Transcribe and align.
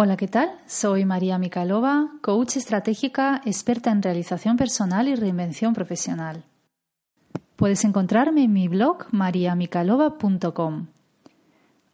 Hola, 0.00 0.16
¿qué 0.16 0.28
tal? 0.28 0.52
Soy 0.66 1.04
María 1.04 1.38
Mikalova, 1.38 2.12
coach 2.22 2.56
estratégica, 2.56 3.42
experta 3.44 3.90
en 3.90 4.00
realización 4.00 4.56
personal 4.56 5.08
y 5.08 5.16
reinvención 5.16 5.74
profesional. 5.74 6.44
Puedes 7.56 7.84
encontrarme 7.84 8.44
en 8.44 8.52
mi 8.52 8.68
blog 8.68 9.06
mariamikalova.com. 9.10 10.86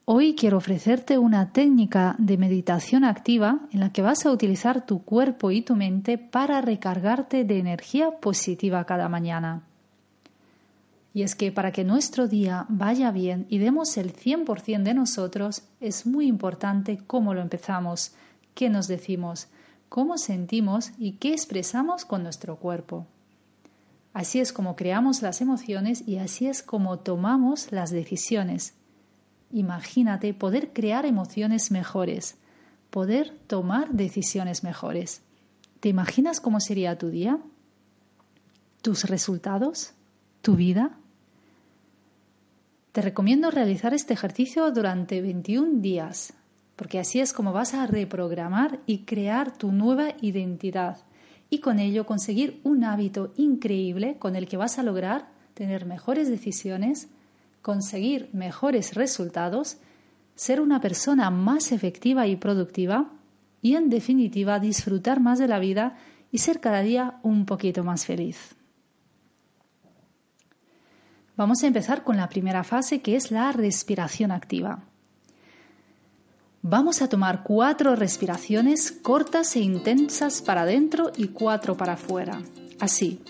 Hoy 0.04 0.34
quiero 0.34 0.58
ofrecerte 0.58 1.16
una 1.16 1.54
técnica 1.54 2.14
de 2.18 2.36
meditación 2.36 3.04
activa 3.04 3.60
en 3.72 3.80
la 3.80 3.90
que 3.90 4.02
vas 4.02 4.26
a 4.26 4.32
utilizar 4.32 4.84
tu 4.84 5.02
cuerpo 5.02 5.50
y 5.50 5.62
tu 5.62 5.74
mente 5.74 6.18
para 6.18 6.60
recargarte 6.60 7.44
de 7.44 7.58
energía 7.58 8.10
positiva 8.20 8.84
cada 8.84 9.08
mañana. 9.08 9.62
Y 11.14 11.22
es 11.22 11.36
que 11.36 11.52
para 11.52 11.70
que 11.70 11.84
nuestro 11.84 12.26
día 12.26 12.66
vaya 12.68 13.12
bien 13.12 13.46
y 13.48 13.58
demos 13.58 13.96
el 13.96 14.12
100% 14.12 14.82
de 14.82 14.94
nosotros, 14.94 15.62
es 15.78 16.06
muy 16.06 16.26
importante 16.26 16.98
cómo 17.06 17.34
lo 17.34 17.40
empezamos, 17.40 18.12
qué 18.54 18.68
nos 18.68 18.88
decimos, 18.88 19.46
cómo 19.88 20.18
sentimos 20.18 20.90
y 20.98 21.12
qué 21.12 21.32
expresamos 21.32 22.04
con 22.04 22.24
nuestro 22.24 22.56
cuerpo. 22.56 23.06
Así 24.12 24.40
es 24.40 24.52
como 24.52 24.74
creamos 24.74 25.22
las 25.22 25.40
emociones 25.40 26.02
y 26.06 26.18
así 26.18 26.48
es 26.48 26.64
como 26.64 26.98
tomamos 26.98 27.70
las 27.70 27.92
decisiones. 27.92 28.74
Imagínate 29.52 30.34
poder 30.34 30.72
crear 30.72 31.06
emociones 31.06 31.70
mejores, 31.70 32.38
poder 32.90 33.38
tomar 33.46 33.90
decisiones 33.90 34.64
mejores. 34.64 35.22
¿Te 35.78 35.88
imaginas 35.88 36.40
cómo 36.40 36.58
sería 36.58 36.98
tu 36.98 37.10
día? 37.10 37.38
¿Tus 38.82 39.04
resultados? 39.04 39.92
¿Tu 40.42 40.56
vida? 40.56 40.98
Te 42.94 43.02
recomiendo 43.02 43.50
realizar 43.50 43.92
este 43.92 44.14
ejercicio 44.14 44.70
durante 44.70 45.20
21 45.20 45.80
días, 45.80 46.32
porque 46.76 47.00
así 47.00 47.18
es 47.18 47.32
como 47.32 47.52
vas 47.52 47.74
a 47.74 47.88
reprogramar 47.88 48.78
y 48.86 48.98
crear 48.98 49.50
tu 49.50 49.72
nueva 49.72 50.10
identidad 50.20 50.98
y 51.50 51.58
con 51.58 51.80
ello 51.80 52.06
conseguir 52.06 52.60
un 52.62 52.84
hábito 52.84 53.32
increíble 53.36 54.16
con 54.20 54.36
el 54.36 54.46
que 54.46 54.56
vas 54.56 54.78
a 54.78 54.84
lograr 54.84 55.26
tener 55.54 55.86
mejores 55.86 56.28
decisiones, 56.28 57.08
conseguir 57.62 58.30
mejores 58.32 58.94
resultados, 58.94 59.78
ser 60.36 60.60
una 60.60 60.80
persona 60.80 61.30
más 61.30 61.72
efectiva 61.72 62.28
y 62.28 62.36
productiva 62.36 63.10
y 63.60 63.74
en 63.74 63.90
definitiva 63.90 64.60
disfrutar 64.60 65.18
más 65.18 65.40
de 65.40 65.48
la 65.48 65.58
vida 65.58 65.96
y 66.30 66.38
ser 66.38 66.60
cada 66.60 66.82
día 66.82 67.18
un 67.24 67.44
poquito 67.44 67.82
más 67.82 68.06
feliz. 68.06 68.54
Vamos 71.36 71.62
a 71.62 71.66
empezar 71.66 72.04
con 72.04 72.16
la 72.16 72.28
primera 72.28 72.62
fase 72.62 73.02
que 73.02 73.16
es 73.16 73.30
la 73.30 73.50
respiración 73.52 74.30
activa. 74.30 74.84
Vamos 76.62 77.02
a 77.02 77.08
tomar 77.08 77.42
cuatro 77.42 77.94
respiraciones 77.96 78.90
cortas 78.90 79.54
e 79.56 79.60
intensas 79.60 80.40
para 80.40 80.62
adentro 80.62 81.12
y 81.16 81.28
cuatro 81.28 81.76
para 81.76 81.94
afuera. 81.94 82.40
Así, 82.80 83.20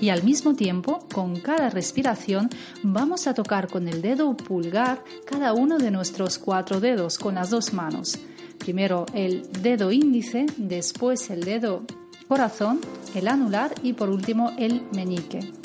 y 0.00 0.08
al 0.08 0.22
mismo 0.22 0.54
tiempo, 0.54 1.00
con 1.12 1.38
cada 1.40 1.70
respiración, 1.70 2.48
vamos 2.82 3.26
a 3.26 3.34
tocar 3.34 3.68
con 3.68 3.88
el 3.88 4.02
dedo 4.02 4.36
pulgar 4.36 5.04
cada 5.26 5.52
uno 5.52 5.78
de 5.78 5.90
nuestros 5.90 6.38
cuatro 6.38 6.80
dedos 6.80 7.18
con 7.18 7.34
las 7.34 7.50
dos 7.50 7.72
manos. 7.72 8.18
Primero 8.58 9.06
el 9.14 9.50
dedo 9.62 9.92
índice, 9.92 10.46
después 10.56 11.30
el 11.30 11.44
dedo 11.44 11.82
corazón, 12.28 12.80
el 13.14 13.28
anular 13.28 13.74
y 13.82 13.92
por 13.92 14.08
último 14.08 14.52
el 14.58 14.82
meñique. 14.92 15.59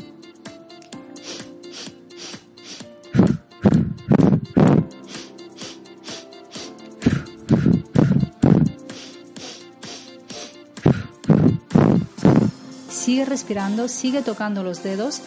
Sigue 13.05 13.23
respirando, 13.23 13.87
sigue 13.87 14.23
tocando 14.23 14.63
los 14.63 14.81
dedos, 14.81 15.21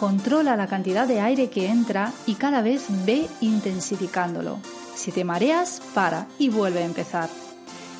controla 0.00 0.56
la 0.56 0.66
cantidad 0.66 1.06
de 1.06 1.20
aire 1.20 1.48
que 1.48 1.68
entra 1.68 2.12
y 2.26 2.34
cada 2.34 2.60
vez 2.60 2.86
ve 3.06 3.28
intensificándolo. 3.40 4.58
Si 4.96 5.12
te 5.12 5.22
mareas, 5.22 5.80
para 5.94 6.26
y 6.40 6.48
vuelve 6.48 6.80
a 6.80 6.86
empezar. 6.86 7.30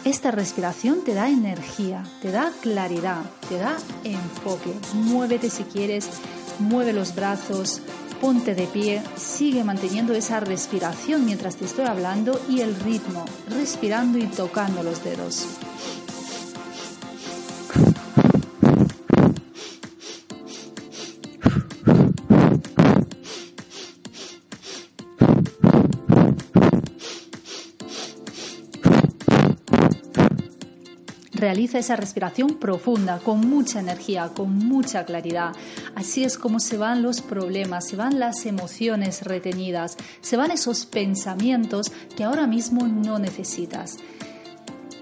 Esta 0.04 0.32
respiración 0.32 1.04
te 1.04 1.14
da 1.14 1.28
energía, 1.28 2.02
te 2.20 2.32
da 2.32 2.50
claridad, 2.60 3.22
te 3.48 3.58
da 3.58 3.76
enfoque. 4.02 4.74
Muévete 4.94 5.48
si 5.48 5.62
quieres, 5.62 6.08
mueve 6.58 6.92
los 6.92 7.14
brazos, 7.14 7.82
ponte 8.20 8.56
de 8.56 8.66
pie, 8.66 9.00
sigue 9.14 9.62
manteniendo 9.62 10.12
esa 10.12 10.40
respiración 10.40 11.24
mientras 11.24 11.54
te 11.54 11.66
estoy 11.66 11.86
hablando 11.86 12.40
y 12.48 12.62
el 12.62 12.74
ritmo, 12.74 13.24
respirando 13.48 14.18
y 14.18 14.26
tocando 14.26 14.82
los 14.82 15.04
dedos. 15.04 15.46
Realiza 31.40 31.78
esa 31.78 31.96
respiración 31.96 32.56
profunda, 32.56 33.18
con 33.18 33.40
mucha 33.40 33.80
energía, 33.80 34.30
con 34.34 34.56
mucha 34.56 35.04
claridad. 35.04 35.52
Así 35.94 36.22
es 36.22 36.38
como 36.38 36.60
se 36.60 36.76
van 36.76 37.02
los 37.02 37.20
problemas, 37.20 37.88
se 37.88 37.96
van 37.96 38.20
las 38.20 38.46
emociones 38.46 39.22
retenidas, 39.22 39.96
se 40.20 40.36
van 40.36 40.50
esos 40.50 40.86
pensamientos 40.86 41.90
que 42.16 42.24
ahora 42.24 42.46
mismo 42.46 42.86
no 42.86 43.18
necesitas. 43.18 43.96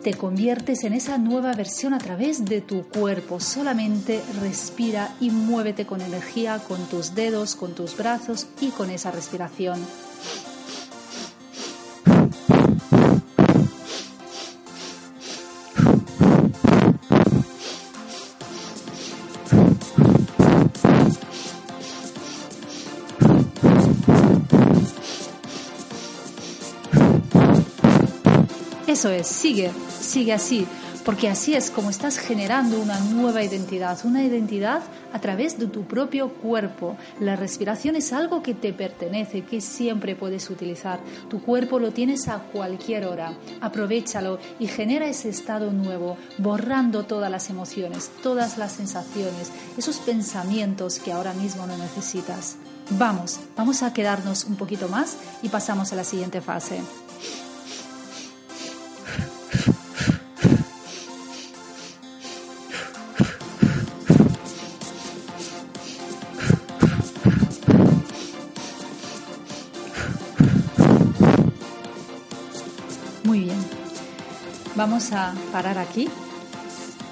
Te 0.03 0.15
conviertes 0.15 0.85
en 0.85 0.93
esa 0.93 1.19
nueva 1.19 1.53
versión 1.55 1.93
a 1.93 1.99
través 1.99 2.45
de 2.45 2.61
tu 2.61 2.85
cuerpo. 2.85 3.41
Solamente 3.41 4.23
respira 4.41 5.15
y 5.21 5.31
muévete 5.31 5.87
con 5.87 6.01
energía, 6.01 6.61
con 6.67 6.87
tus 6.87 7.17
dedos, 7.17 7.57
con 7.57 7.75
tus 7.75 7.97
brazos 7.97 8.47
y 8.61 8.69
con 8.69 8.91
esa 8.91 9.11
respiración. 9.11 9.79
Eso 28.89 29.11
es, 29.11 29.27
sigue, 29.27 29.71
sigue 30.01 30.33
así, 30.33 30.67
porque 31.05 31.29
así 31.29 31.55
es 31.55 31.71
como 31.71 31.91
estás 31.91 32.17
generando 32.17 32.81
una 32.81 32.99
nueva 32.99 33.43
identidad, 33.45 33.99
una 34.05 34.25
identidad 34.25 34.81
a 35.13 35.21
través 35.21 35.59
de 35.59 35.67
tu 35.67 35.83
propio 35.83 36.31
cuerpo. 36.31 36.97
La 37.21 37.37
respiración 37.37 37.97
es 37.97 38.15
algo 38.15 38.43
que 38.43 38.55
te 38.55 38.73
pertenece, 38.73 39.45
que 39.45 39.61
siempre 39.61 40.17
puedes 40.17 40.49
utilizar. 40.49 41.01
Tu 41.29 41.43
cuerpo 41.43 41.79
lo 41.79 41.93
tienes 41.93 42.29
a 42.29 42.39
cualquier 42.39 43.05
hora. 43.05 43.35
Aprovechalo 43.61 44.39
y 44.59 44.69
genera 44.69 45.07
ese 45.07 45.29
estado 45.29 45.71
nuevo, 45.71 46.17
borrando 46.39 47.05
todas 47.05 47.31
las 47.31 47.51
emociones, 47.51 48.11
todas 48.23 48.57
las 48.57 48.73
sensaciones, 48.73 49.53
esos 49.77 49.99
pensamientos 49.99 50.99
que 50.99 51.13
ahora 51.13 51.35
mismo 51.35 51.67
no 51.67 51.77
necesitas. 51.77 52.57
Vamos, 52.93 53.39
vamos 53.55 53.83
a 53.83 53.93
quedarnos 53.93 54.45
un 54.45 54.57
poquito 54.57 54.89
más 54.89 55.19
y 55.43 55.51
pasamos 55.51 55.93
a 55.93 55.97
la 55.97 56.05
siguiente 56.05 56.41
fase. 56.41 56.81
Vamos 74.79 75.13
a 75.13 75.35
parar 75.51 75.77
aquí. 75.77 76.09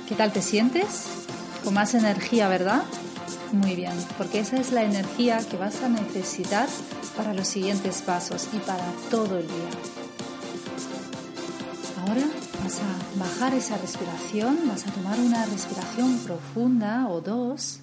¿Qué 0.08 0.14
tal 0.14 0.32
te 0.32 0.40
sientes? 0.40 1.24
Con 1.64 1.74
más 1.74 1.94
energía, 1.94 2.46
¿verdad? 2.46 2.84
Muy 3.50 3.74
bien, 3.74 3.92
porque 4.16 4.38
esa 4.38 4.56
es 4.58 4.70
la 4.70 4.84
energía 4.84 5.38
que 5.38 5.56
vas 5.56 5.82
a 5.82 5.88
necesitar 5.88 6.68
para 7.16 7.34
los 7.34 7.48
siguientes 7.48 8.02
pasos 8.02 8.48
y 8.52 8.58
para 8.58 8.84
todo 9.10 9.38
el 9.38 9.48
día. 9.48 9.70
Ahora 12.02 12.22
vas 12.62 12.78
a 12.78 13.18
bajar 13.18 13.52
esa 13.54 13.76
respiración, 13.78 14.68
vas 14.68 14.86
a 14.86 14.92
tomar 14.92 15.18
una 15.18 15.44
respiración 15.46 16.18
profunda 16.18 17.08
o 17.08 17.20
dos. 17.20 17.80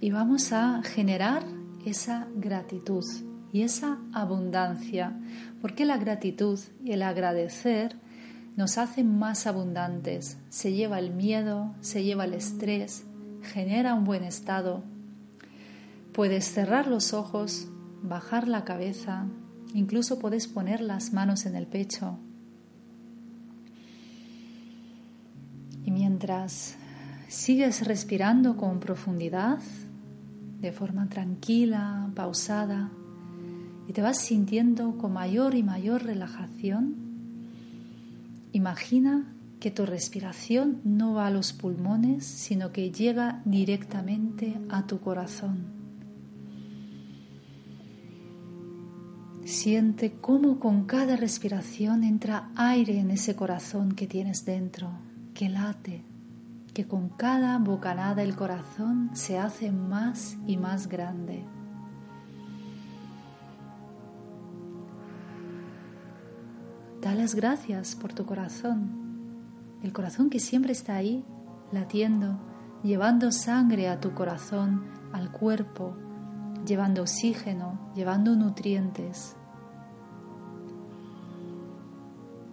Y 0.00 0.10
vamos 0.10 0.54
a 0.54 0.80
generar 0.82 1.44
esa 1.84 2.28
gratitud 2.34 3.04
y 3.52 3.62
esa 3.62 3.98
abundancia, 4.12 5.12
porque 5.60 5.84
la 5.84 5.98
gratitud 5.98 6.58
y 6.82 6.92
el 6.92 7.02
agradecer 7.02 7.96
nos 8.56 8.78
hace 8.78 9.04
más 9.04 9.46
abundantes, 9.46 10.38
se 10.48 10.72
lleva 10.72 10.98
el 10.98 11.12
miedo, 11.12 11.74
se 11.80 12.02
lleva 12.02 12.24
el 12.24 12.34
estrés, 12.34 13.04
genera 13.42 13.94
un 13.94 14.04
buen 14.04 14.24
estado. 14.24 14.82
Puedes 16.12 16.46
cerrar 16.46 16.86
los 16.86 17.12
ojos, 17.12 17.68
bajar 18.02 18.48
la 18.48 18.64
cabeza, 18.64 19.26
incluso 19.74 20.18
puedes 20.18 20.48
poner 20.48 20.80
las 20.80 21.12
manos 21.12 21.46
en 21.46 21.54
el 21.54 21.66
pecho. 21.66 22.18
Y 25.84 25.90
mientras 25.90 26.76
sigues 27.28 27.86
respirando 27.86 28.56
con 28.56 28.80
profundidad, 28.80 29.58
de 30.60 30.72
forma 30.72 31.08
tranquila, 31.08 32.10
pausada, 32.14 32.90
te 33.92 34.02
vas 34.02 34.18
sintiendo 34.18 34.96
con 34.98 35.12
mayor 35.12 35.54
y 35.54 35.62
mayor 35.62 36.02
relajación, 36.02 36.96
imagina 38.52 39.32
que 39.60 39.70
tu 39.70 39.86
respiración 39.86 40.80
no 40.82 41.14
va 41.14 41.28
a 41.28 41.30
los 41.30 41.52
pulmones, 41.52 42.24
sino 42.24 42.72
que 42.72 42.90
llega 42.90 43.42
directamente 43.44 44.58
a 44.68 44.86
tu 44.86 44.98
corazón. 44.98 45.82
Siente 49.44 50.14
cómo 50.20 50.58
con 50.58 50.84
cada 50.84 51.16
respiración 51.16 52.02
entra 52.02 52.50
aire 52.56 52.98
en 52.98 53.10
ese 53.10 53.36
corazón 53.36 53.92
que 53.92 54.06
tienes 54.06 54.44
dentro, 54.44 54.90
que 55.34 55.48
late, 55.48 56.02
que 56.74 56.86
con 56.86 57.08
cada 57.10 57.58
bocanada 57.58 58.22
el 58.22 58.34
corazón 58.34 59.10
se 59.12 59.38
hace 59.38 59.70
más 59.70 60.36
y 60.46 60.56
más 60.56 60.88
grande. 60.88 61.44
Da 67.02 67.14
las 67.14 67.34
gracias 67.34 67.94
por 67.94 68.14
tu 68.14 68.24
corazón 68.24 69.02
el 69.82 69.92
corazón 69.92 70.30
que 70.30 70.38
siempre 70.38 70.72
está 70.72 70.94
ahí, 70.94 71.24
latiendo, 71.72 72.38
llevando 72.82 73.32
sangre 73.32 73.88
a 73.88 74.00
tu 74.00 74.14
corazón, 74.14 74.84
al 75.12 75.32
cuerpo, 75.32 75.96
llevando 76.64 77.02
oxígeno, 77.02 77.90
llevando 77.94 78.36
nutrientes. 78.36 79.36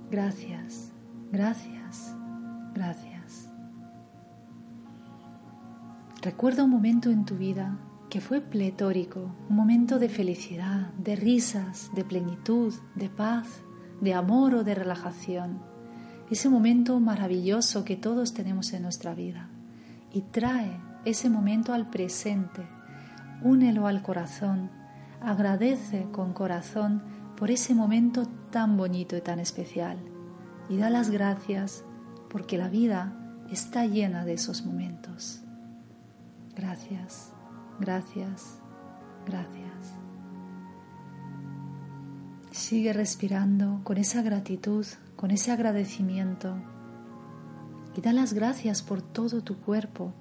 Gracias, 0.09 0.91
gracias, 1.31 2.15
gracias. 2.73 3.51
Recuerda 6.21 6.63
un 6.63 6.71
momento 6.71 7.11
en 7.11 7.25
tu 7.25 7.37
vida 7.37 7.77
que 8.09 8.21
fue 8.21 8.41
pletórico, 8.41 9.19
un 9.49 9.55
momento 9.55 9.99
de 9.99 10.09
felicidad, 10.09 10.91
de 10.93 11.15
risas, 11.15 11.91
de 11.93 12.03
plenitud, 12.03 12.73
de 12.95 13.07
paz, 13.07 13.61
de 14.01 14.13
amor 14.13 14.55
o 14.55 14.63
de 14.63 14.75
relajación. 14.75 15.59
Ese 16.29 16.49
momento 16.49 16.99
maravilloso 16.99 17.83
que 17.83 17.95
todos 17.95 18.33
tenemos 18.33 18.71
en 18.73 18.83
nuestra 18.83 19.13
vida. 19.13 19.49
Y 20.11 20.21
trae 20.21 20.79
ese 21.05 21.29
momento 21.29 21.73
al 21.73 21.89
presente, 21.89 22.67
únelo 23.41 23.87
al 23.87 24.01
corazón, 24.01 24.69
agradece 25.21 26.07
con 26.11 26.33
corazón 26.33 27.03
por 27.35 27.51
ese 27.51 27.73
momento 27.73 28.25
tan 28.51 28.77
bonito 28.77 29.15
y 29.15 29.21
tan 29.21 29.39
especial. 29.39 29.97
Y 30.69 30.77
da 30.77 30.89
las 30.89 31.09
gracias 31.09 31.83
porque 32.29 32.57
la 32.57 32.69
vida 32.69 33.13
está 33.51 33.85
llena 33.85 34.25
de 34.25 34.33
esos 34.33 34.65
momentos. 34.65 35.41
Gracias, 36.55 37.31
gracias, 37.79 38.59
gracias. 39.25 39.68
Sigue 42.59 42.91
respirando 42.91 43.79
con 43.85 43.97
esa 43.97 44.21
gratitud 44.21 44.85
con 45.15 45.31
ese 45.31 45.53
agradecimiento 45.53 46.57
y 47.95 48.01
da 48.01 48.11
las 48.11 48.33
gracias 48.33 48.81
por 48.81 49.01
todo 49.01 49.41
tu 49.41 49.61
cuerpo, 49.61 50.11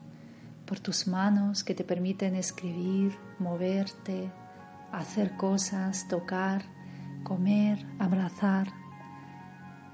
por 0.65 0.79
tus 0.79 1.09
manos 1.09 1.65
que 1.65 1.75
te 1.75 1.83
permiten 1.83 2.37
escribir, 2.37 3.19
moverte, 3.41 4.31
hacer 4.93 5.37
cosas, 5.37 6.07
tocar, 6.07 6.63
comer, 7.25 7.85
abrazar. 7.99 8.69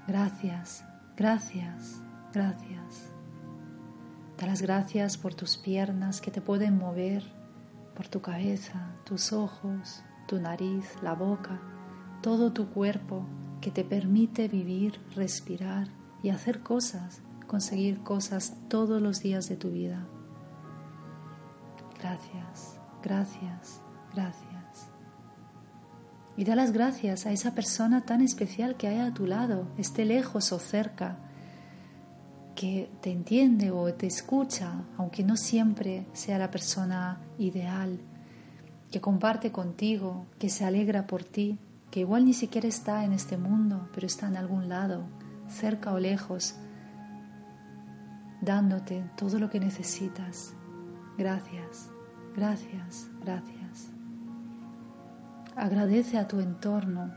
Gracias, 0.07 0.85
gracias, 1.17 1.99
gracias. 2.31 3.11
Da 4.37 4.45
las 4.45 4.61
gracias 4.61 5.17
por 5.17 5.33
tus 5.33 5.57
piernas 5.57 6.21
que 6.21 6.29
te 6.29 6.41
pueden 6.41 6.77
mover, 6.77 7.23
por 7.95 8.07
tu 8.07 8.21
cabeza, 8.21 8.93
tus 9.03 9.33
ojos, 9.33 10.03
tu 10.27 10.39
nariz, 10.39 10.85
la 11.01 11.15
boca, 11.15 11.59
todo 12.25 12.51
tu 12.51 12.69
cuerpo 12.69 13.23
que 13.61 13.69
te 13.69 13.83
permite 13.83 14.47
vivir, 14.47 14.99
respirar 15.15 15.89
y 16.23 16.29
hacer 16.29 16.61
cosas, 16.61 17.21
conseguir 17.45 18.01
cosas 18.01 18.55
todos 18.67 18.99
los 18.99 19.21
días 19.21 19.47
de 19.47 19.57
tu 19.57 19.69
vida. 19.69 20.07
Gracias, 21.99 22.79
gracias, 23.03 23.79
gracias. 24.11 24.89
Y 26.35 26.45
da 26.45 26.55
las 26.55 26.71
gracias 26.71 27.27
a 27.27 27.31
esa 27.31 27.53
persona 27.53 28.05
tan 28.05 28.21
especial 28.21 28.75
que 28.75 28.87
hay 28.87 29.01
a 29.01 29.13
tu 29.13 29.27
lado, 29.27 29.67
esté 29.77 30.03
lejos 30.03 30.51
o 30.51 30.57
cerca, 30.57 31.19
que 32.55 32.89
te 33.01 33.11
entiende 33.11 33.69
o 33.69 33.93
te 33.93 34.07
escucha, 34.07 34.81
aunque 34.97 35.23
no 35.23 35.37
siempre 35.37 36.07
sea 36.13 36.39
la 36.39 36.49
persona 36.49 37.19
ideal, 37.37 37.99
que 38.89 38.99
comparte 38.99 39.51
contigo, 39.51 40.25
que 40.39 40.49
se 40.49 40.65
alegra 40.65 41.05
por 41.05 41.23
ti 41.23 41.59
que 41.95 42.01
igual 42.01 42.25
ni 42.25 42.33
siquiera 42.33 42.67
está 42.67 43.05
en 43.05 43.13
este 43.13 43.37
mundo, 43.37 43.87
pero 43.93 44.05
está 44.05 44.27
en 44.27 44.35
algún 44.35 44.67
lado, 44.67 45.05
cerca 45.47 45.93
o 45.93 45.97
lejos, 45.97 46.57
dándote 48.41 49.09
todo 49.15 49.39
lo 49.39 49.49
que 49.49 49.61
necesitas. 49.61 50.53
Gracias, 51.17 51.89
gracias, 52.35 53.07
gracias. 53.21 53.93
Agradece 55.55 56.17
a 56.17 56.27
tu 56.27 56.41
entorno, 56.41 57.13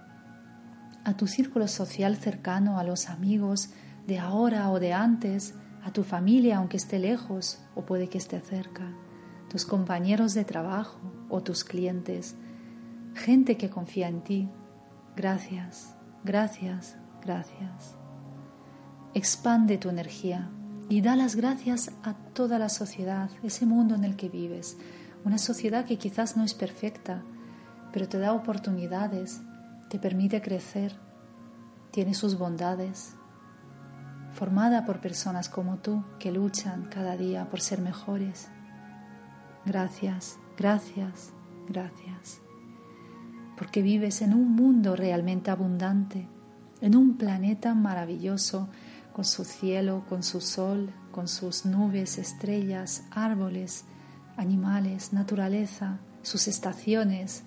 a 1.02 1.16
tu 1.16 1.26
círculo 1.26 1.66
social 1.66 2.14
cercano, 2.14 2.78
a 2.78 2.84
los 2.84 3.08
amigos 3.08 3.70
de 4.06 4.20
ahora 4.20 4.70
o 4.70 4.78
de 4.78 4.92
antes, 4.92 5.56
a 5.82 5.90
tu 5.90 6.04
familia 6.04 6.58
aunque 6.58 6.76
esté 6.76 7.00
lejos 7.00 7.58
o 7.75 7.84
puede 7.84 8.08
que 8.08 8.19
esté 8.19 8.38
cerca, 8.38 8.92
tus 9.50 9.64
compañeros 9.64 10.34
de 10.34 10.44
trabajo 10.44 11.00
o 11.28 11.42
tus 11.42 11.64
clientes, 11.64 12.36
gente 13.16 13.56
que 13.56 13.70
confía 13.70 14.06
en 14.06 14.22
ti, 14.22 14.48
Gracias, 15.19 15.97
gracias, 16.23 16.97
gracias. 17.20 17.97
Expande 19.15 19.76
tu 19.76 19.88
energía 19.88 20.49
y 20.88 21.00
da 21.00 21.16
las 21.16 21.35
gracias 21.35 21.90
a 22.04 22.14
toda 22.14 22.61
la 22.61 22.69
sociedad, 22.69 23.28
ese 23.42 23.66
mundo 23.66 23.97
en 23.97 24.04
el 24.04 24.14
que 24.14 24.28
vives. 24.28 24.78
Una 25.25 25.38
sociedad 25.38 25.87
que 25.87 25.99
quizás 25.99 26.37
no 26.37 26.45
es 26.45 26.54
perfecta, 26.54 27.25
pero 27.92 28.09
te 28.09 28.21
da 28.21 28.33
oportunidades, 28.33 29.40
te 29.90 29.99
permite 29.99 30.40
crecer, 30.40 30.95
tiene 31.90 32.14
sus 32.14 32.38
bondades, 32.38 33.16
formada 34.35 34.85
por 34.85 35.00
personas 35.00 35.49
como 35.49 35.78
tú 35.78 36.04
que 36.21 36.31
luchan 36.31 36.85
cada 36.85 37.16
día 37.16 37.50
por 37.50 37.61
ser 37.61 37.81
mejores. 37.81 38.50
Gracias, 39.64 40.38
gracias, 40.57 41.33
gracias 41.66 42.40
porque 43.59 43.83
vives 43.83 44.23
en 44.23 44.35
un 44.35 44.53
mundo 44.55 44.95
realmente 44.95 45.50
abundante, 45.50 46.29
en 46.81 46.95
un 46.95 47.17
planeta 47.17 47.75
maravilloso, 47.75 48.69
con 49.12 49.25
su 49.25 49.45
cielo, 49.45 50.05
con 50.09 50.23
su 50.23 50.41
sol, 50.41 50.93
con 51.11 51.27
sus 51.27 51.67
nubes, 51.67 52.19
estrellas, 52.19 53.03
árboles, 53.11 53.85
animales, 54.37 55.12
naturaleza, 55.12 55.99
sus 56.23 56.47
estaciones, 56.47 57.43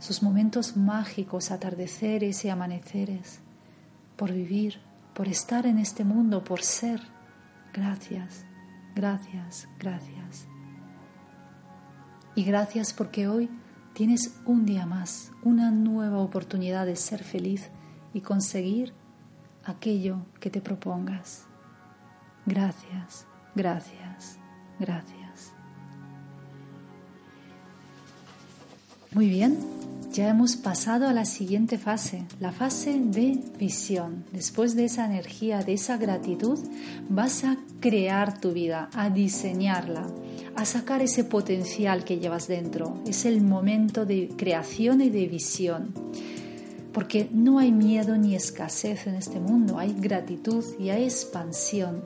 sus 0.00 0.20
momentos 0.20 0.76
mágicos, 0.76 1.52
atardeceres 1.52 2.44
y 2.44 2.48
amaneceres, 2.48 3.38
por 4.16 4.32
vivir, 4.32 4.80
por 5.14 5.28
estar 5.28 5.64
en 5.66 5.78
este 5.78 6.02
mundo, 6.02 6.42
por 6.42 6.62
ser. 6.62 7.00
Gracias, 7.72 8.44
gracias, 8.96 9.68
gracias. 9.78 10.48
Y 12.34 12.42
gracias 12.42 12.92
porque 12.92 13.28
hoy 13.28 13.48
Tienes 13.96 14.34
un 14.44 14.66
día 14.66 14.84
más, 14.84 15.32
una 15.42 15.70
nueva 15.70 16.18
oportunidad 16.18 16.84
de 16.84 16.96
ser 16.96 17.24
feliz 17.24 17.70
y 18.12 18.20
conseguir 18.20 18.92
aquello 19.64 20.18
que 20.38 20.50
te 20.50 20.60
propongas. 20.60 21.46
Gracias, 22.44 23.24
gracias, 23.54 24.36
gracias. 24.78 25.54
Muy 29.12 29.30
bien, 29.30 29.56
ya 30.12 30.28
hemos 30.28 30.56
pasado 30.56 31.08
a 31.08 31.14
la 31.14 31.24
siguiente 31.24 31.78
fase, 31.78 32.26
la 32.38 32.52
fase 32.52 33.00
de 33.00 33.42
visión. 33.58 34.26
Después 34.30 34.76
de 34.76 34.84
esa 34.84 35.06
energía, 35.06 35.62
de 35.62 35.72
esa 35.72 35.96
gratitud, 35.96 36.58
vas 37.08 37.44
a 37.44 37.56
crear 37.80 38.38
tu 38.40 38.52
vida, 38.52 38.90
a 38.92 39.08
diseñarla 39.08 40.06
a 40.56 40.64
sacar 40.64 41.02
ese 41.02 41.24
potencial 41.24 42.04
que 42.04 42.18
llevas 42.18 42.48
dentro. 42.48 42.98
Es 43.06 43.24
el 43.26 43.42
momento 43.42 44.06
de 44.06 44.28
creación 44.36 45.00
y 45.00 45.10
de 45.10 45.26
visión. 45.26 45.92
porque 46.96 47.28
no 47.30 47.58
hay 47.58 47.72
miedo 47.72 48.16
ni 48.16 48.34
escasez 48.34 49.06
en 49.06 49.16
este 49.16 49.38
mundo, 49.38 49.78
hay 49.78 49.92
gratitud 49.92 50.64
y 50.78 50.88
hay 50.88 51.04
expansión. 51.04 52.02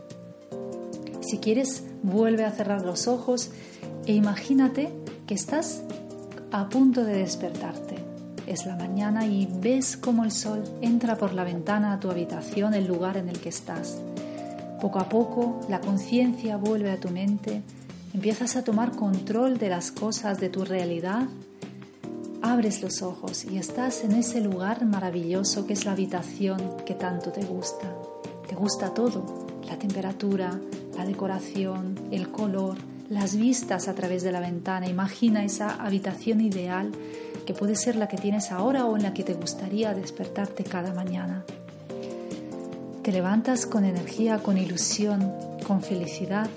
Si 1.21 1.38
quieres, 1.38 1.85
vuelve 2.02 2.45
a 2.45 2.50
cerrar 2.50 2.85
los 2.85 3.07
ojos 3.07 3.52
e 4.07 4.14
imagínate 4.14 4.90
que 5.28 5.35
estás 5.35 5.83
a 6.50 6.69
punto 6.69 7.04
de 7.04 7.19
despertarte. 7.19 7.99
Es 8.49 8.66
la 8.66 8.75
mañana 8.75 9.26
y 9.26 9.49
ves 9.61 9.97
cómo 9.97 10.25
el 10.25 10.33
sol 10.33 10.64
entra 10.80 11.16
por 11.16 11.35
la 11.35 11.45
ventana 11.45 11.92
a 11.92 12.00
tu 12.00 12.11
habitación, 12.11 12.75
el 12.75 12.88
lugar 12.88 13.16
en 13.16 13.28
el 13.28 13.38
que 13.38 13.50
estás. 13.50 14.00
Poco 14.80 14.99
a 14.99 15.09
poco 15.09 15.61
la 15.69 15.80
conciencia 15.80 16.57
vuelve 16.57 16.90
a 16.90 16.99
tu 16.99 17.11
mente, 17.11 17.62
empiezas 18.14 18.57
a 18.57 18.64
tomar 18.64 18.93
control 18.93 19.59
de 19.59 19.69
las 19.69 19.90
cosas, 19.93 20.40
de 20.40 20.49
tu 20.49 20.64
realidad 20.64 21.29
abres 22.43 22.83
los 22.83 23.02
ojos 23.02 23.45
y 23.45 23.59
estás 23.59 24.02
en 24.02 24.12
ese 24.12 24.40
lugar 24.40 24.85
maravilloso 24.85 25.67
que 25.67 25.75
es 25.75 25.85
la 25.85 25.93
habitación 25.93 26.76
que 26.87 26.95
tanto 26.95 27.31
te 27.31 27.45
gusta. 27.45 27.95
Te 28.49 28.55
gusta 28.55 28.95
todo, 28.95 29.47
la 29.67 29.79
temperatura, 29.79 30.59
la 30.97 31.05
decoración, 31.05 31.99
el 32.11 32.31
color, 32.31 32.76
las 33.09 33.37
vistas 33.37 33.88
a 33.88 33.95
través 33.95 34.23
de 34.23 34.33
la 34.33 34.40
ventana. 34.40 34.88
Imagina 34.88 35.45
esa 35.45 35.71
habitación 35.85 36.40
ideal 36.40 36.93
que 37.47 37.55
puede 37.55 37.76
ser 37.76 37.97
la 37.97 38.09
que 38.09 38.17
tienes 38.17 38.50
ahora 38.52 38.87
o 38.87 38.97
en 38.97 39.02
la 39.02 39.14
que 39.14 39.25
te 39.25 39.35
gustaría 39.35 39.95
despertarte 39.95 40.64
cada 40.64 40.95
mañana. 40.95 41.45
Te 43.02 43.12
levantas 43.12 43.67
con 43.67 43.85
energía, 43.85 44.38
con 44.38 44.59
ilusión, 44.59 45.33
con 45.67 45.83
felicidad 45.83 46.49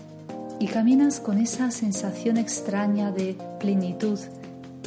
y 0.63 0.67
caminas 0.67 1.19
con 1.19 1.39
esa 1.39 1.71
sensación 1.71 2.37
extraña 2.37 3.11
de 3.11 3.37
plenitud 3.59 4.17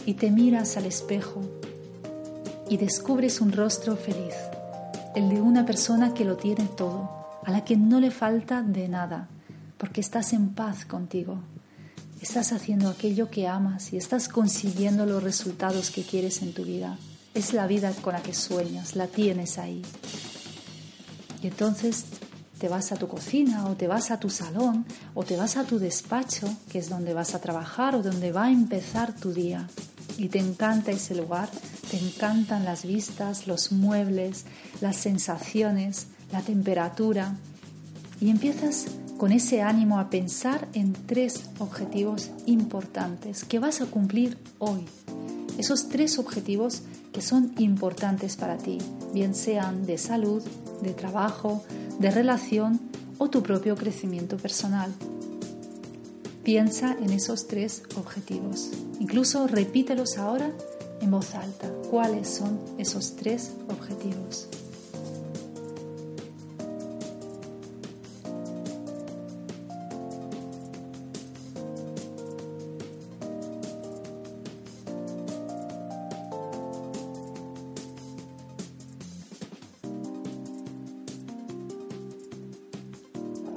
y 0.07 0.15
te 0.15 0.31
miras 0.31 0.79
al 0.79 0.87
espejo 0.87 1.43
y 2.71 2.79
descubres 2.79 3.43
un 3.43 3.53
rostro 3.53 3.95
feliz, 3.95 4.33
el 5.15 5.29
de 5.29 5.43
una 5.43 5.67
persona 5.67 6.15
que 6.15 6.25
lo 6.25 6.39
tiene 6.39 6.65
todo, 6.65 7.11
a 7.45 7.51
la 7.51 7.63
que 7.63 7.77
no 7.77 8.01
le 8.01 8.11
falta 8.11 8.63
de 8.63 8.89
nada, 8.89 9.29
porque 9.77 10.01
estás 10.01 10.33
en 10.33 10.55
paz 10.55 10.87
contigo. 10.87 11.41
Estás 12.23 12.55
haciendo 12.55 12.89
aquello 12.89 13.29
que 13.29 13.47
amas 13.47 13.93
y 13.93 13.99
estás 13.99 14.29
consiguiendo 14.29 15.05
los 15.05 15.23
resultados 15.23 15.91
que 15.91 16.05
quieres 16.05 16.41
en 16.41 16.55
tu 16.55 16.65
vida. 16.65 16.97
Es 17.35 17.53
la 17.53 17.67
vida 17.67 17.93
con 18.01 18.15
la 18.15 18.23
que 18.23 18.33
sueñas, 18.33 18.97
la 18.97 19.09
tienes 19.09 19.59
ahí. 19.59 19.83
Y 21.43 21.49
entonces 21.49 22.07
te 22.59 22.69
vas 22.69 22.93
a 22.93 22.97
tu 22.97 23.09
cocina 23.09 23.67
o 23.67 23.77
te 23.77 23.87
vas 23.87 24.11
a 24.11 24.19
tu 24.19 24.31
salón 24.31 24.85
o 25.15 25.25
te 25.25 25.37
vas 25.37 25.57
a 25.57 25.65
tu 25.65 25.79
despacho, 25.79 26.49
que 26.71 26.79
es 26.79 26.89
donde 26.89 27.15
vas 27.15 27.35
a 27.35 27.41
trabajar 27.41 27.95
o 27.95 28.03
donde 28.03 28.33
va 28.33 28.45
a 28.45 28.53
empezar 28.53 29.15
tu 29.15 29.33
día 29.33 29.69
y 30.19 30.29
te 30.29 30.39
encanta 30.39 30.93
ese 30.93 31.15
lugar, 31.15 31.49
te 31.91 31.99
encantan 31.99 32.65
las 32.65 32.85
vistas, 32.85 33.47
los 33.47 33.73
muebles, 33.73 34.47
las 34.81 34.97
sensaciones, 34.97 36.07
la 36.33 36.41
temperatura 36.41 37.37
y 38.21 38.31
empiezas 38.31 38.87
con 39.19 39.33
ese 39.33 39.63
ánimo 39.63 39.99
a 39.99 40.11
pensar 40.11 40.69
en 40.75 40.93
tres 40.93 41.45
objetivos 41.59 42.31
importantes 42.47 43.45
que 43.45 43.59
vas 43.59 43.81
a 43.81 43.87
cumplir 43.87 44.39
hoy. 44.59 44.85
Esos 45.59 45.89
tres 45.89 46.19
objetivos 46.19 46.83
que 47.13 47.23
son 47.23 47.55
importantes 47.59 48.37
para 48.37 48.59
ti, 48.59 48.79
bien 49.15 49.35
sean 49.35 49.87
de 49.87 49.97
salud, 49.97 50.43
de 50.83 50.93
trabajo, 50.93 51.65
de 51.99 52.11
relación 52.11 52.81
o 53.19 53.29
tu 53.29 53.43
propio 53.43 53.77
crecimiento 53.77 54.37
personal. 54.37 54.93
Piensa 56.43 56.97
en 57.01 57.11
esos 57.11 57.49
tres 57.49 57.83
objetivos. 57.97 58.71
Incluso 59.01 59.47
repítelos 59.47 60.17
ahora 60.19 60.53
en 61.01 61.11
voz 61.11 61.35
alta. 61.35 61.69
¿Cuáles 61.91 62.29
son 62.29 62.59
esos 62.79 63.17
tres 63.17 63.53
objetivos? 63.69 64.49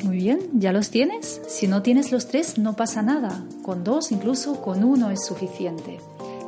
Muy 0.09 0.17
bien, 0.17 0.39
¿ya 0.55 0.73
los 0.73 0.89
tienes? 0.89 1.39
Si 1.47 1.67
no 1.67 1.83
tienes 1.83 2.11
los 2.11 2.25
tres, 2.25 2.57
no 2.57 2.75
pasa 2.75 3.03
nada. 3.03 3.45
Con 3.61 3.83
dos, 3.83 4.11
incluso 4.11 4.59
con 4.59 4.83
uno 4.83 5.11
es 5.11 5.23
suficiente. 5.23 5.99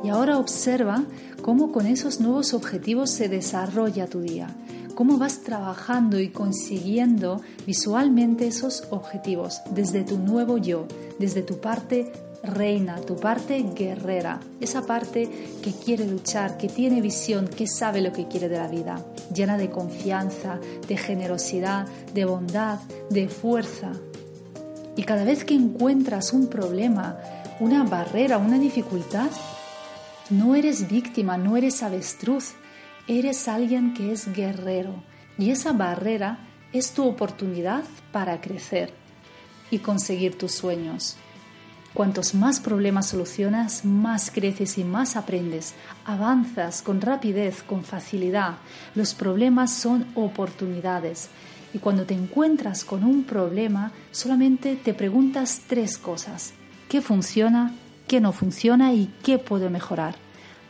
Y 0.02 0.08
ahora 0.08 0.38
observa 0.38 1.04
cómo 1.42 1.70
con 1.70 1.86
esos 1.86 2.18
nuevos 2.18 2.54
objetivos 2.54 3.10
se 3.10 3.28
desarrolla 3.28 4.08
tu 4.08 4.20
día, 4.20 4.48
cómo 4.96 5.16
vas 5.16 5.42
trabajando 5.42 6.18
y 6.18 6.30
consiguiendo 6.30 7.40
visualmente 7.64 8.48
esos 8.48 8.82
objetivos 8.90 9.60
desde 9.72 10.02
tu 10.02 10.18
nuevo 10.18 10.58
yo, 10.58 10.88
desde 11.20 11.42
tu 11.42 11.60
parte 11.60 12.10
reina, 12.42 13.00
tu 13.00 13.16
parte 13.16 13.62
guerrera, 13.74 14.40
esa 14.60 14.82
parte 14.82 15.28
que 15.62 15.72
quiere 15.72 16.06
luchar, 16.06 16.56
que 16.56 16.68
tiene 16.68 17.00
visión, 17.00 17.48
que 17.48 17.66
sabe 17.66 18.00
lo 18.00 18.12
que 18.12 18.26
quiere 18.28 18.48
de 18.48 18.58
la 18.58 18.68
vida, 18.68 19.04
llena 19.32 19.56
de 19.56 19.70
confianza, 19.70 20.58
de 20.88 20.96
generosidad, 20.96 21.86
de 22.12 22.24
bondad, 22.24 22.80
de 23.10 23.28
fuerza. 23.28 23.92
Y 24.96 25.04
cada 25.04 25.24
vez 25.24 25.44
que 25.44 25.54
encuentras 25.54 26.32
un 26.32 26.48
problema, 26.48 27.18
una 27.60 27.84
barrera, 27.84 28.38
una 28.38 28.58
dificultad, 28.58 29.30
no 30.30 30.54
eres 30.54 30.88
víctima, 30.88 31.38
no 31.38 31.56
eres 31.56 31.82
avestruz, 31.82 32.54
eres 33.06 33.48
alguien 33.48 33.94
que 33.94 34.12
es 34.12 34.32
guerrero. 34.32 35.02
Y 35.38 35.50
esa 35.50 35.72
barrera 35.72 36.40
es 36.72 36.92
tu 36.92 37.06
oportunidad 37.06 37.84
para 38.12 38.40
crecer 38.40 38.92
y 39.70 39.78
conseguir 39.78 40.36
tus 40.36 40.52
sueños. 40.52 41.16
Cuantos 41.94 42.34
más 42.34 42.58
problemas 42.58 43.08
solucionas, 43.08 43.84
más 43.84 44.30
creces 44.30 44.78
y 44.78 44.84
más 44.84 45.14
aprendes. 45.14 45.74
Avanzas 46.06 46.80
con 46.80 47.02
rapidez, 47.02 47.62
con 47.62 47.84
facilidad. 47.84 48.54
Los 48.94 49.12
problemas 49.12 49.74
son 49.74 50.06
oportunidades. 50.14 51.28
Y 51.74 51.78
cuando 51.78 52.06
te 52.06 52.14
encuentras 52.14 52.84
con 52.84 53.04
un 53.04 53.24
problema, 53.24 53.92
solamente 54.10 54.76
te 54.76 54.94
preguntas 54.94 55.62
tres 55.66 55.98
cosas. 55.98 56.54
¿Qué 56.88 57.02
funciona? 57.02 57.74
¿Qué 58.08 58.20
no 58.20 58.32
funciona? 58.32 58.94
¿Y 58.94 59.12
qué 59.22 59.38
puedo 59.38 59.68
mejorar? 59.68 60.14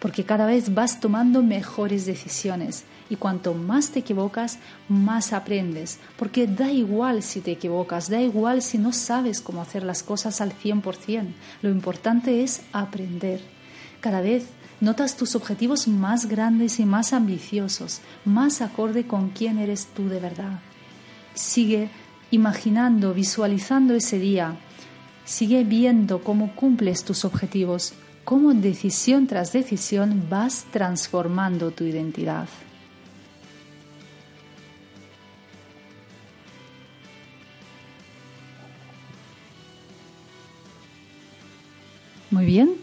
Porque 0.01 0.25
cada 0.25 0.47
vez 0.47 0.75
vas 0.75 0.99
tomando 0.99 1.41
mejores 1.43 2.05
decisiones 2.05 2.85
y 3.13 3.17
cuanto 3.17 3.53
más 3.53 3.91
te 3.91 3.99
equivocas, 3.99 4.59
más 4.89 5.35
aprendes, 5.35 5.99
porque 6.17 6.47
da 6.47 6.73
igual 6.73 7.23
si 7.23 7.43
te 7.43 7.53
equivocas, 7.53 8.09
da 8.09 8.23
igual 8.23 8.63
si 8.63 8.79
no 8.79 8.95
sabes 8.95 9.43
cómo 9.43 9.61
hacer 9.61 9.83
las 9.83 10.03
cosas 10.03 10.41
al 10.41 10.55
100%, 10.55 11.27
lo 11.61 11.69
importante 11.69 12.43
es 12.43 12.63
aprender. 12.73 13.43
Cada 14.01 14.23
vez 14.23 14.47
notas 14.81 15.19
tus 15.19 15.37
objetivos 15.37 15.89
más 15.89 16.25
grandes 16.25 16.81
y 16.81 16.87
más 16.87 17.13
ambiciosos, 17.13 18.01
más 18.25 18.63
acorde 18.63 19.07
con 19.07 19.29
quién 19.29 19.59
eres 19.59 19.89
tú 19.95 20.09
de 20.09 20.19
verdad. 20.19 20.61
Sigue 21.35 21.91
imaginando, 22.31 23.13
visualizando 23.13 23.93
ese 23.93 24.19
día. 24.19 24.57
Sigue 25.27 25.65
viendo 25.65 26.25
cómo 26.25 26.57
cumples 26.57 27.05
tus 27.05 27.27
objetivos, 27.27 27.93
cómo 28.25 28.55
decisión 28.55 29.27
tras 29.27 29.53
decisión 29.53 30.29
vas 30.31 30.65
transformando 30.73 31.73
tu 31.73 31.85
identidad. 31.85 32.49
Muy 42.43 42.51
bien. 42.51 42.75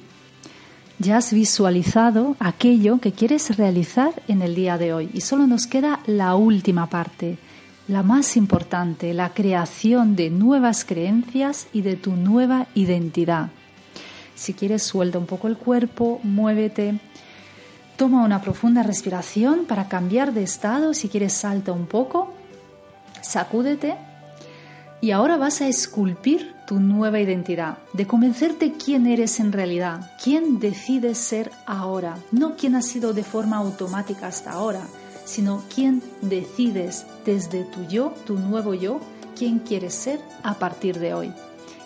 Ya 1.00 1.18
has 1.18 1.34
visualizado 1.34 2.38
aquello 2.40 3.02
que 3.02 3.12
quieres 3.12 3.58
realizar 3.58 4.14
en 4.30 4.42
el 4.42 4.56
día 4.56 4.78
de 4.78 4.94
hoy 4.94 5.10
y 5.14 5.20
solo 5.20 5.48
nos 5.48 5.68
queda 5.68 6.00
la 6.06 6.34
última 6.36 6.90
parte, 6.90 7.38
la 7.90 8.02
más 8.02 8.38
importante, 8.38 9.14
la 9.14 9.34
creación 9.34 10.16
de 10.16 10.30
nuevas 10.30 10.86
creencias 10.86 11.68
y 11.74 11.82
de 11.82 11.98
tu 11.98 12.14
nueva 12.14 12.68
identidad. 12.74 13.50
Si 14.34 14.54
quieres, 14.54 14.84
suelta 14.84 15.18
un 15.18 15.26
poco 15.26 15.50
el 15.50 15.58
cuerpo, 15.58 16.22
muévete, 16.24 16.98
toma 17.98 18.24
una 18.24 18.42
profunda 18.42 18.82
respiración 18.82 19.66
para 19.66 19.90
cambiar 19.90 20.32
de 20.32 20.44
estado. 20.44 20.94
Si 20.94 21.10
quieres, 21.10 21.34
salta 21.34 21.74
un 21.74 21.86
poco, 21.86 22.32
sacúdete 23.22 23.98
y 25.02 25.12
ahora 25.12 25.36
vas 25.36 25.60
a 25.60 25.68
esculpir 25.68 26.59
tu 26.70 26.80
nueva 26.80 27.20
identidad, 27.20 27.80
de 27.94 28.06
convencerte 28.06 28.74
quién 28.74 29.08
eres 29.08 29.40
en 29.40 29.52
realidad, 29.52 30.12
quién 30.24 30.60
decides 30.60 31.18
ser 31.18 31.50
ahora, 31.66 32.20
no 32.32 32.58
quién 32.58 32.76
has 32.76 32.86
sido 32.86 33.12
de 33.12 33.24
forma 33.24 33.58
automática 33.58 34.28
hasta 34.28 34.52
ahora, 34.52 34.84
sino 35.26 35.64
quién 35.74 36.04
decides 36.22 37.08
desde 37.26 37.64
tu 37.64 37.88
yo, 37.88 38.14
tu 38.28 38.38
nuevo 38.38 38.76
yo, 38.76 39.00
quién 39.36 39.58
quieres 39.58 39.96
ser 39.96 40.20
a 40.44 40.60
partir 40.60 41.00
de 41.00 41.16
hoy. 41.16 41.34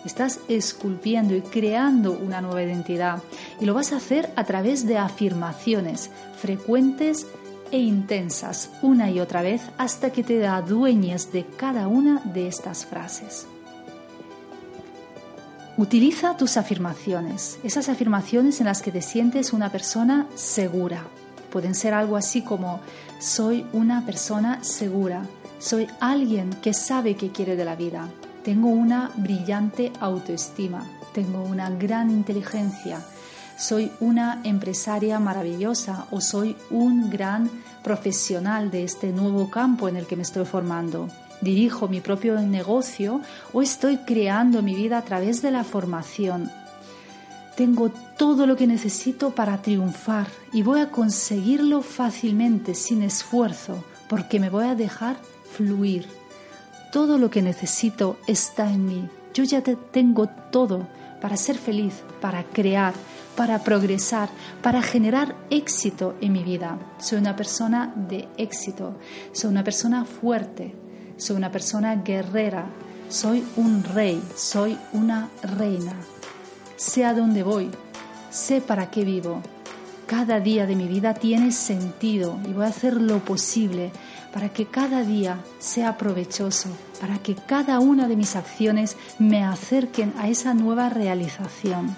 Estás 0.04 0.40
esculpiendo 0.48 1.34
y 1.34 1.40
creando 1.40 2.12
una 2.12 2.42
nueva 2.42 2.62
identidad 2.62 3.22
y 3.62 3.64
lo 3.64 3.72
vas 3.72 3.94
a 3.94 3.96
hacer 3.96 4.30
a 4.36 4.44
través 4.44 4.86
de 4.86 4.98
afirmaciones 4.98 6.10
frecuentes 6.36 7.26
e 7.70 7.78
intensas 7.78 8.68
una 8.82 9.10
y 9.10 9.18
otra 9.18 9.40
vez 9.40 9.62
hasta 9.78 10.10
que 10.10 10.22
te 10.22 10.46
adueñes 10.46 11.32
de 11.32 11.46
cada 11.56 11.88
una 11.88 12.20
de 12.34 12.48
estas 12.48 12.84
frases. 12.84 13.46
Utiliza 15.76 16.36
tus 16.36 16.56
afirmaciones, 16.56 17.58
esas 17.64 17.88
afirmaciones 17.88 18.60
en 18.60 18.66
las 18.66 18.80
que 18.80 18.92
te 18.92 19.02
sientes 19.02 19.52
una 19.52 19.72
persona 19.72 20.28
segura. 20.36 21.02
Pueden 21.50 21.74
ser 21.74 21.94
algo 21.94 22.16
así 22.16 22.42
como 22.42 22.78
soy 23.18 23.66
una 23.72 24.06
persona 24.06 24.62
segura, 24.62 25.24
soy 25.58 25.88
alguien 25.98 26.50
que 26.62 26.74
sabe 26.74 27.16
qué 27.16 27.32
quiere 27.32 27.56
de 27.56 27.64
la 27.64 27.74
vida, 27.74 28.08
tengo 28.44 28.68
una 28.68 29.10
brillante 29.16 29.92
autoestima, 29.98 30.86
tengo 31.12 31.42
una 31.42 31.70
gran 31.70 32.08
inteligencia, 32.08 33.00
soy 33.58 33.90
una 33.98 34.42
empresaria 34.44 35.18
maravillosa 35.18 36.06
o 36.12 36.20
soy 36.20 36.56
un 36.70 37.10
gran 37.10 37.50
profesional 37.82 38.70
de 38.70 38.84
este 38.84 39.10
nuevo 39.10 39.50
campo 39.50 39.88
en 39.88 39.96
el 39.96 40.06
que 40.06 40.14
me 40.14 40.22
estoy 40.22 40.44
formando. 40.44 41.08
Dirijo 41.44 41.88
mi 41.88 42.00
propio 42.00 42.40
negocio 42.40 43.20
o 43.52 43.60
estoy 43.60 43.98
creando 43.98 44.62
mi 44.62 44.74
vida 44.74 44.96
a 44.96 45.02
través 45.02 45.42
de 45.42 45.50
la 45.50 45.62
formación. 45.62 46.50
Tengo 47.54 47.90
todo 48.16 48.46
lo 48.46 48.56
que 48.56 48.66
necesito 48.66 49.34
para 49.34 49.60
triunfar 49.60 50.26
y 50.54 50.62
voy 50.62 50.80
a 50.80 50.90
conseguirlo 50.90 51.82
fácilmente, 51.82 52.74
sin 52.74 53.02
esfuerzo, 53.02 53.84
porque 54.08 54.40
me 54.40 54.48
voy 54.48 54.64
a 54.64 54.74
dejar 54.74 55.18
fluir. 55.52 56.08
Todo 56.90 57.18
lo 57.18 57.28
que 57.28 57.42
necesito 57.42 58.16
está 58.26 58.72
en 58.72 58.86
mí. 58.86 59.08
Yo 59.34 59.44
ya 59.44 59.62
tengo 59.62 60.28
todo 60.50 60.88
para 61.20 61.36
ser 61.36 61.58
feliz, 61.58 62.02
para 62.22 62.44
crear, 62.44 62.94
para 63.36 63.58
progresar, 63.58 64.30
para 64.62 64.80
generar 64.80 65.36
éxito 65.50 66.14
en 66.22 66.32
mi 66.32 66.42
vida. 66.42 66.78
Soy 66.98 67.18
una 67.18 67.36
persona 67.36 67.92
de 68.08 68.28
éxito, 68.38 68.96
soy 69.32 69.50
una 69.50 69.62
persona 69.62 70.06
fuerte, 70.06 70.74
soy 71.16 71.36
una 71.36 71.50
persona 71.50 71.96
guerrera, 71.96 72.66
soy 73.08 73.44
un 73.56 73.84
rey, 73.84 74.22
soy 74.36 74.78
una 74.92 75.28
reina. 75.42 75.94
Sé 76.76 77.04
a 77.04 77.14
dónde 77.14 77.42
voy, 77.42 77.70
sé 78.30 78.60
para 78.60 78.90
qué 78.90 79.04
vivo. 79.04 79.40
Cada 80.06 80.40
día 80.40 80.66
de 80.66 80.76
mi 80.76 80.86
vida 80.86 81.14
tiene 81.14 81.50
sentido 81.52 82.38
y 82.46 82.52
voy 82.52 82.64
a 82.64 82.68
hacer 82.68 83.00
lo 83.00 83.20
posible 83.24 83.90
para 84.32 84.48
que 84.48 84.66
cada 84.66 85.02
día 85.02 85.38
sea 85.58 85.96
provechoso, 85.96 86.68
para 87.00 87.18
que 87.18 87.34
cada 87.36 87.78
una 87.78 88.08
de 88.08 88.16
mis 88.16 88.36
acciones 88.36 88.96
me 89.18 89.44
acerquen 89.44 90.12
a 90.18 90.28
esa 90.28 90.52
nueva 90.52 90.90
realización. 90.90 91.96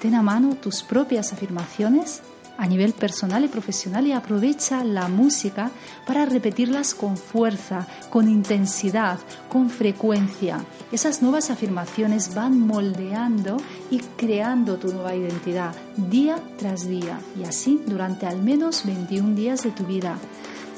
Ten 0.00 0.14
a 0.14 0.22
mano 0.22 0.56
tus 0.56 0.82
propias 0.82 1.32
afirmaciones 1.32 2.20
a 2.56 2.66
nivel 2.66 2.92
personal 2.92 3.44
y 3.44 3.48
profesional 3.48 4.06
y 4.06 4.12
aprovecha 4.12 4.84
la 4.84 5.08
música 5.08 5.70
para 6.06 6.24
repetirlas 6.24 6.94
con 6.94 7.16
fuerza, 7.16 7.86
con 8.10 8.28
intensidad, 8.28 9.18
con 9.48 9.70
frecuencia. 9.70 10.64
Esas 10.92 11.22
nuevas 11.22 11.50
afirmaciones 11.50 12.34
van 12.34 12.58
moldeando 12.60 13.56
y 13.90 13.98
creando 13.98 14.76
tu 14.76 14.92
nueva 14.92 15.14
identidad 15.14 15.74
día 15.96 16.36
tras 16.58 16.86
día 16.86 17.18
y 17.38 17.44
así 17.44 17.80
durante 17.86 18.26
al 18.26 18.42
menos 18.42 18.84
21 18.84 19.34
días 19.34 19.62
de 19.62 19.70
tu 19.70 19.84
vida. 19.84 20.16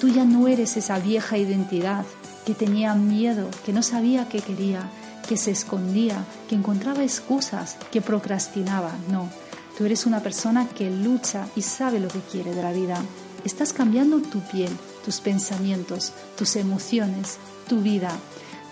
Tú 0.00 0.08
ya 0.08 0.24
no 0.24 0.48
eres 0.48 0.76
esa 0.76 0.98
vieja 0.98 1.38
identidad 1.38 2.04
que 2.44 2.54
tenía 2.54 2.94
miedo, 2.94 3.48
que 3.64 3.72
no 3.72 3.82
sabía 3.82 4.28
qué 4.28 4.40
quería, 4.40 4.88
que 5.28 5.36
se 5.36 5.50
escondía, 5.50 6.24
que 6.48 6.54
encontraba 6.54 7.02
excusas, 7.02 7.76
que 7.90 8.00
procrastinaba. 8.00 8.92
No, 9.10 9.28
tú 9.76 9.84
eres 9.84 10.06
una 10.06 10.20
persona 10.20 10.68
que 10.68 10.90
lucha 10.90 11.48
y 11.54 11.62
sabe 11.62 12.00
lo 12.00 12.08
que 12.08 12.20
quiere 12.20 12.54
de 12.54 12.62
la 12.62 12.72
vida. 12.72 12.96
Estás 13.44 13.72
cambiando 13.72 14.20
tu 14.20 14.40
piel, 14.40 14.70
tus 15.04 15.20
pensamientos, 15.20 16.12
tus 16.36 16.56
emociones, 16.56 17.38
tu 17.68 17.80
vida. 17.80 18.10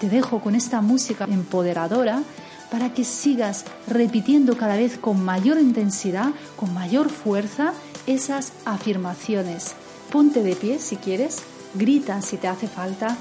Te 0.01 0.09
dejo 0.09 0.41
con 0.41 0.55
esta 0.55 0.81
música 0.81 1.27
empoderadora 1.27 2.23
para 2.71 2.93
que 2.93 3.05
sigas 3.05 3.64
repitiendo 3.87 4.57
cada 4.57 4.77
vez 4.77 4.99
con 4.99 5.25
mayor 5.25 5.59
intensidad, 5.59 6.31
con 6.57 6.75
mayor 6.75 7.09
fuerza, 7.09 7.73
esas 8.07 8.53
afirmaciones. 8.64 9.75
Ponte 10.11 10.43
de 10.43 10.57
pie 10.57 10.79
si 10.79 10.97
quieres, 10.97 11.43
grita 11.75 12.21
si 12.23 12.37
te 12.37 12.49
hace 12.49 12.67
falta, 12.67 13.17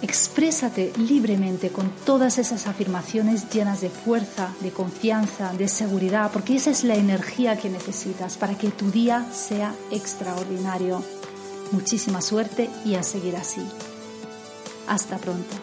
Exprésate 0.00 0.92
libremente 0.96 1.70
con 1.70 1.90
todas 2.04 2.38
esas 2.38 2.68
afirmaciones 2.68 3.50
llenas 3.50 3.80
de 3.80 3.90
fuerza, 3.90 4.54
de 4.60 4.70
confianza, 4.70 5.52
de 5.54 5.66
seguridad, 5.66 6.30
porque 6.32 6.54
esa 6.54 6.70
es 6.70 6.84
la 6.84 6.94
energía 6.94 7.56
que 7.56 7.68
necesitas 7.68 8.36
para 8.36 8.56
que 8.56 8.70
tu 8.70 8.92
día 8.92 9.26
sea 9.32 9.74
extraordinario. 9.90 11.02
Muchísima 11.72 12.20
suerte 12.20 12.70
y 12.84 12.94
a 12.94 13.02
seguir 13.02 13.36
así. 13.36 13.66
Hasta 14.86 15.18
pronto. 15.18 15.56